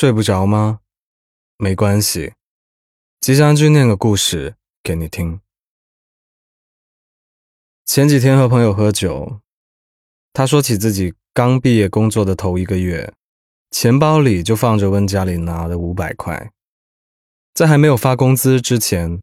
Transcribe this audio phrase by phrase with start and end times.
[0.00, 0.80] 睡不着吗？
[1.58, 2.32] 没关系，
[3.20, 5.42] 吉祥君念个故事给你听。
[7.84, 9.42] 前几天和朋友喝酒，
[10.32, 13.12] 他说起自己刚毕业工作的头一个月，
[13.70, 16.50] 钱包里就放着温家里拿的五百块，
[17.52, 19.20] 在还没有发工资之前，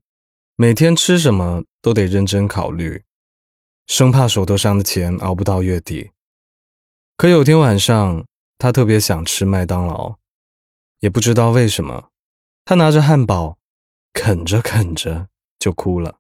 [0.56, 3.02] 每天吃什么都得认真考虑，
[3.88, 6.12] 生怕手头上的钱熬不到月底。
[7.16, 8.24] 可有天晚上，
[8.60, 10.20] 他特别想吃麦当劳。
[11.00, 12.10] 也不知道为什么，
[12.66, 13.58] 他拿着汉堡，
[14.14, 15.28] 啃着啃着
[15.60, 16.18] 就哭了。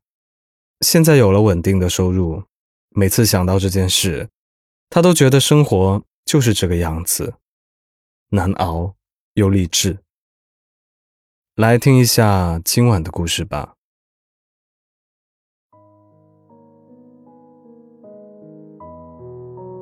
[0.81, 2.43] 现在有了稳定的收入，
[2.89, 4.29] 每次想到这件事，
[4.89, 7.33] 他都觉得生活就是这个样子，
[8.29, 8.93] 难熬
[9.33, 9.97] 又励志。
[11.55, 13.73] 来听一下今晚的故事吧。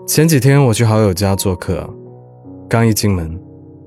[0.08, 1.94] 前几天我去好友家做客，
[2.70, 3.45] 刚一进门。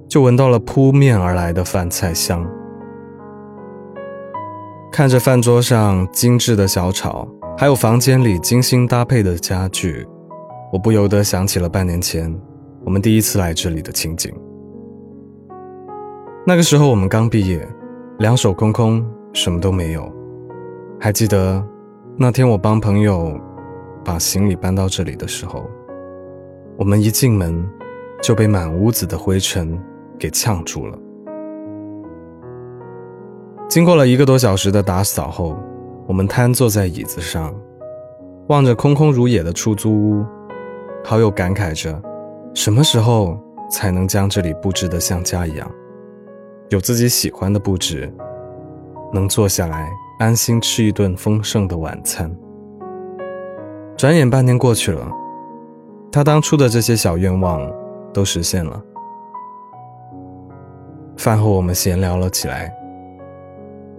[0.08, 2.42] 就闻到了扑面而来的饭菜香，
[4.90, 7.28] 看着饭桌上精致的小炒，
[7.58, 10.06] 还有房间里精心搭配的家具，
[10.72, 12.34] 我不由得想起了半年前
[12.86, 14.34] 我们第一次来这里的情景。
[16.46, 17.68] 那个时候我们刚毕业，
[18.18, 20.10] 两手空空，什么都没有。
[20.98, 21.62] 还记得
[22.16, 23.38] 那天我帮朋友
[24.02, 25.68] 把行李搬到这里的时候，
[26.78, 27.62] 我们一进门
[28.22, 29.78] 就被满屋子的灰尘。
[30.18, 30.98] 给呛住了。
[33.68, 35.56] 经过了一个多小时的打扫后，
[36.06, 37.54] 我们瘫坐在椅子上，
[38.48, 40.24] 望着空空如也的出租屋，
[41.04, 42.00] 好友感慨着：
[42.54, 43.38] 什么时候
[43.70, 45.70] 才能将这里布置得像家一样，
[46.70, 48.10] 有自己喜欢的布置，
[49.12, 49.86] 能坐下来
[50.18, 52.34] 安心吃一顿丰盛的晚餐？
[53.98, 55.12] 转眼半年过去了，
[56.10, 57.70] 他当初的这些小愿望
[58.14, 58.82] 都实现了。
[61.18, 62.72] 饭后，我们闲聊了起来。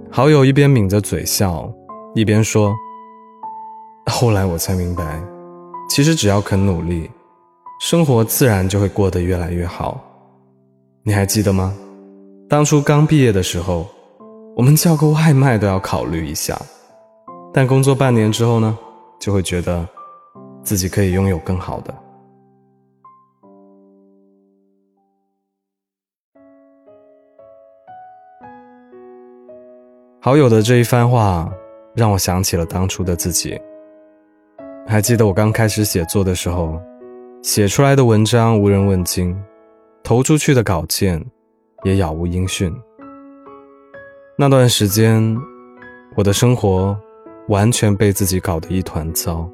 [0.10, 1.70] 好友一边抿着嘴笑，
[2.16, 2.74] 一边说
[4.10, 5.22] ：“后来我才明白，
[5.90, 7.12] 其实只要肯努力，
[7.82, 10.02] 生活自然就会过得越来越好。
[11.04, 11.76] 你还记得吗？
[12.48, 13.86] 当初刚毕业的时候，
[14.56, 16.58] 我们叫个外卖都要考虑一下，
[17.54, 18.78] 但工作半年之后呢，
[19.20, 19.86] 就会觉得
[20.64, 21.94] 自己可以拥有更好的。”
[30.22, 31.50] 好友的这一番话，
[31.96, 33.58] 让我想起了当初的自己。
[34.86, 36.78] 还记得我刚开始写作的时候，
[37.42, 39.34] 写出来的文章无人问津，
[40.04, 41.26] 投出去的稿件
[41.84, 42.70] 也杳无音讯。
[44.38, 45.38] 那段时间，
[46.18, 47.00] 我的生活
[47.48, 49.50] 完全被自己搞得一团糟，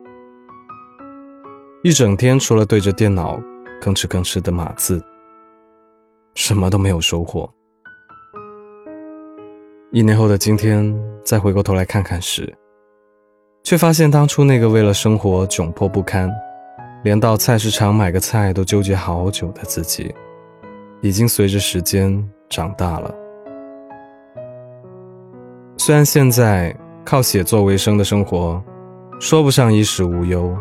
[1.83, 3.37] 一整天除了对着电脑
[3.83, 4.99] 吭哧吭哧的码字，
[6.33, 7.47] 什么都没有收获。
[9.95, 12.53] 一年后的今天，再回过头来看看时，
[13.63, 16.29] 却发现当初那个为了生活窘迫不堪，
[17.05, 20.13] 连到菜市场买个菜都纠结好久的自己，
[20.99, 23.15] 已经随着时间长大了。
[25.77, 26.75] 虽然现在
[27.05, 28.61] 靠写作为生的生活，
[29.21, 30.53] 说不上衣食无忧，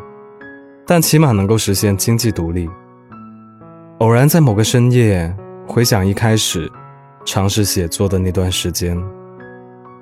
[0.86, 2.70] 但起码能够实现经济独立。
[3.98, 6.70] 偶然在某个深夜，回想一开始
[7.24, 8.96] 尝试写作的那段时间。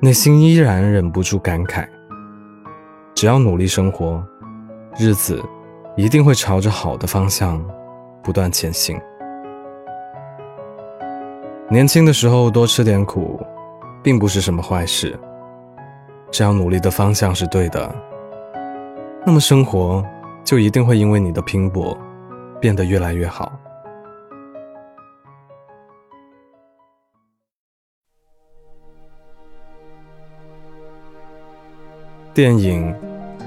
[0.04, 1.86] 内心依然忍不住感慨：
[3.14, 4.20] 只要努力生活，
[4.98, 5.40] 日子
[5.94, 7.64] 一定会朝着好的方向
[8.20, 9.00] 不断前行。
[11.70, 13.40] 年轻的时候多吃点苦，
[14.02, 15.16] 并不是什么坏事。
[16.32, 17.94] 只要努力的方向是对的，
[19.24, 20.04] 那么生活
[20.42, 21.96] 就一定会因为你的拼搏
[22.60, 23.52] 变得越来越好。
[32.34, 32.90] 电影《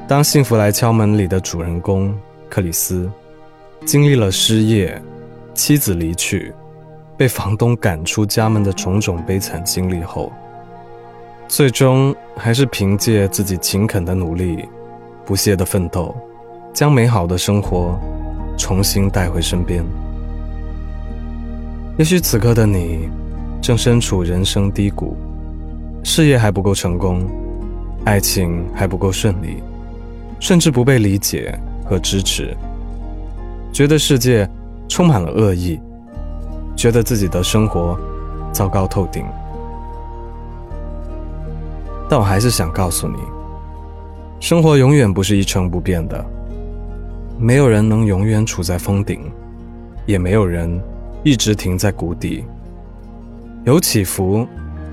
[0.08, 2.16] 当幸福来敲门》里的主人公
[2.48, 3.10] 克里斯，
[3.84, 5.02] 经历了失业、
[5.56, 6.54] 妻子离去、
[7.18, 10.32] 被房东赶出家门的种种悲惨经历后，
[11.48, 14.64] 最终还是凭借自己勤恳的努力、
[15.26, 16.16] 不懈的奋斗，
[16.72, 18.00] 将美好的生活
[18.56, 19.84] 重新带回身边。
[21.98, 23.10] 也许此刻的你，
[23.64, 25.18] 正身处人生低谷，
[26.04, 27.28] 事业还不够成功。
[28.06, 29.62] 爱情还不够顺利，
[30.40, 32.56] 甚至不被理解和支持，
[33.74, 34.48] 觉得世界
[34.88, 35.80] 充满了恶意，
[36.76, 38.00] 觉得自己的生活
[38.54, 39.26] 糟糕透顶。
[42.08, 43.18] 但我还是想告诉你，
[44.40, 46.24] 生活永远不是一成不变的，
[47.40, 49.20] 没有人能永远处在峰顶，
[50.06, 50.80] 也没有人
[51.24, 52.46] 一直停在谷底。
[53.64, 54.48] 有起伏，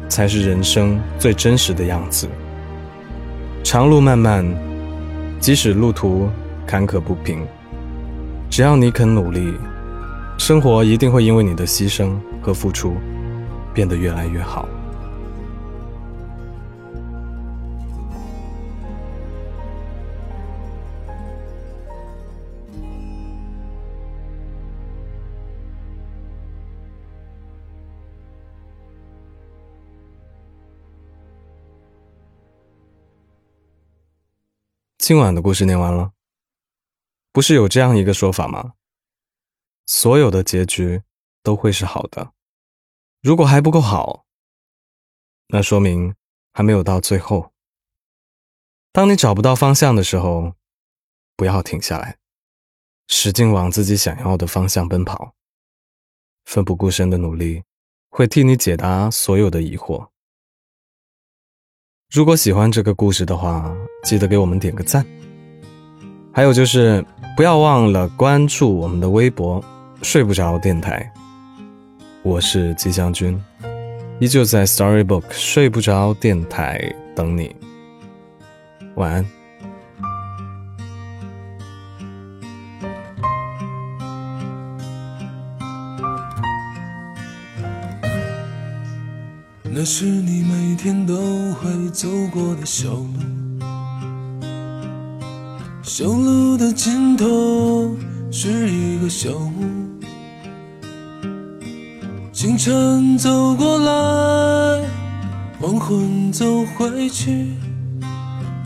[0.09, 2.27] 才是人生最真实的样子。
[3.65, 4.45] 长路漫漫，
[5.39, 6.29] 即使路途
[6.67, 7.47] 坎坷不平，
[8.51, 9.55] 只要你肯努力，
[10.37, 12.11] 生活一定会因为你的牺牲
[12.43, 12.95] 和付出，
[13.73, 14.69] 变得越来越好。
[35.03, 36.13] 今晚的故事念完了，
[37.33, 38.75] 不是有这样一个说法吗？
[39.85, 41.03] 所有的结局
[41.43, 42.33] 都会是好的。
[43.21, 44.25] 如果还不够好，
[45.49, 46.15] 那说明
[46.53, 47.53] 还没有到最后。
[48.93, 50.55] 当你找不到方向的时候，
[51.35, 52.21] 不要停下来，
[53.09, 55.35] 使劲往自己想要的方向奔跑。
[56.45, 57.65] 奋不顾身的努力
[58.09, 60.11] 会替你解答所有的疑惑。
[62.09, 65.05] 如果喜欢这个故事的话，记得给我们点个赞。
[66.33, 67.05] 还有就是，
[67.37, 69.63] 不要忘了关注我们的微博
[70.03, 71.11] “睡不着电台”。
[72.23, 73.41] 我是吉祥君，
[74.19, 76.81] 依旧在 Storybook 睡不着电台
[77.15, 77.55] 等你。
[78.95, 79.27] 晚安。
[89.75, 91.15] 那是你每天都
[91.55, 93.09] 会走过的小路，
[95.95, 97.95] 小路的尽头
[98.31, 100.01] 是一个小屋。
[102.33, 104.89] 清晨走过来，
[105.61, 107.47] 黄昏走回去，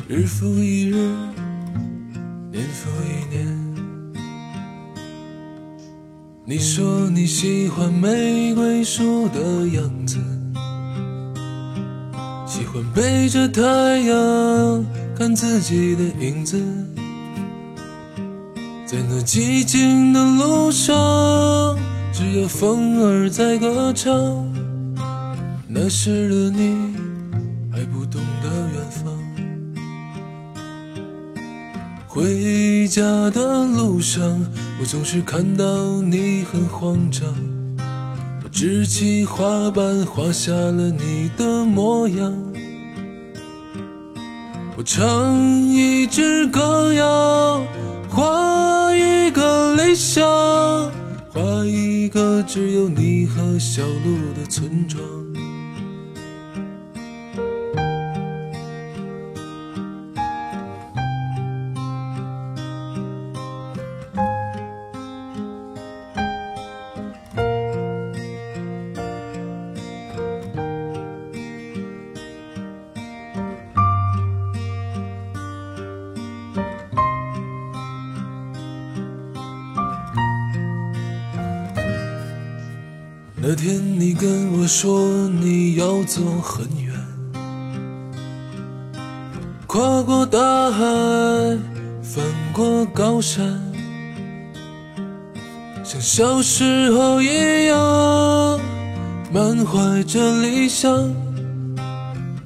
[0.07, 0.95] 日复一日，
[2.53, 3.75] 年复一年。
[6.45, 10.19] 你说你喜欢玫瑰树的样子。
[12.47, 13.63] 喜欢背着太
[13.99, 14.87] 阳
[15.19, 16.57] 看自己的影子，
[18.87, 21.77] 在那寂静的路上，
[22.13, 24.15] 只有风儿在歌唱。
[25.67, 26.95] 那时的你
[27.73, 29.13] 还不懂得远方，
[32.07, 34.23] 回家的路上，
[34.81, 37.25] 我总是看到你很慌张。
[38.45, 42.33] 我支起画板，画下了你的模样。
[44.77, 45.37] 我唱
[45.67, 47.61] 一支歌谣，
[48.17, 50.25] 画一个理想，
[51.31, 55.26] 画一个只有你和小鹿的村庄。
[83.49, 86.93] 那天你跟我说你要走很远，
[89.69, 90.83] 跨过大海，
[92.03, 93.47] 翻过高山，
[95.85, 98.59] 像小时候一样，
[99.33, 101.15] 满怀着理想，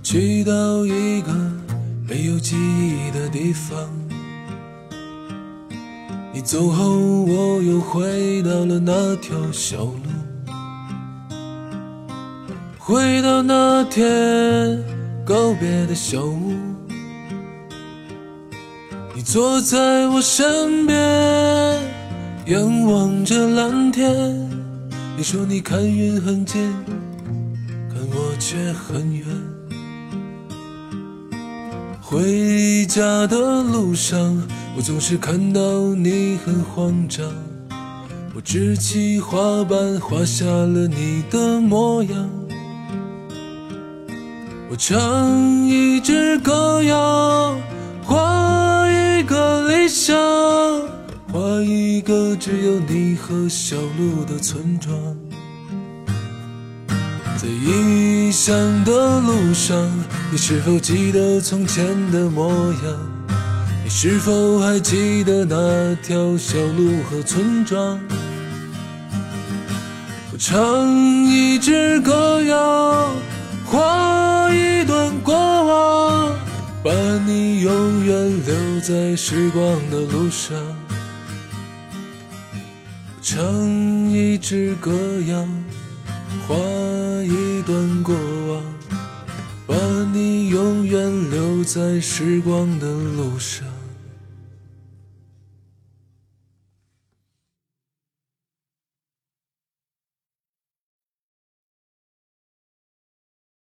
[0.02, 1.32] 去到一个
[2.06, 3.88] 没有记忆的地方。
[6.34, 6.90] 你走后，
[7.22, 10.19] 我又回到了那条小路。
[12.90, 14.76] 回到那天
[15.24, 16.54] 告别的小屋，
[19.14, 20.98] 你坐在我身边，
[22.46, 24.12] 仰望着蓝天。
[25.16, 26.72] 你说你看云很近，
[27.88, 29.24] 看我却很远。
[32.00, 34.18] 回家的路上，
[34.76, 35.60] 我总是看到
[35.94, 37.24] 你很慌张。
[38.34, 42.39] 我支起画板，画下了你的模样。
[44.82, 47.54] 唱一支歌谣，
[48.02, 50.16] 画一个理想，
[51.30, 54.96] 画一个只有你和小鹿的村庄。
[57.36, 59.76] 在异乡的路上，
[60.32, 63.36] 你是否记得从前的模样？
[63.84, 68.00] 你是否还记得那条小路和村庄？
[70.32, 70.90] 我唱
[71.26, 73.10] 一支歌谣。
[73.70, 76.36] 画一段过往，
[76.82, 76.90] 把
[77.24, 80.56] 你永远留在时光的路上。
[83.22, 83.40] 唱
[84.10, 84.90] 一支歌
[85.28, 85.46] 谣，
[86.48, 86.56] 画
[87.22, 88.12] 一段过
[88.48, 88.60] 往，
[89.68, 89.76] 把
[90.12, 93.69] 你永远留在时光的路上。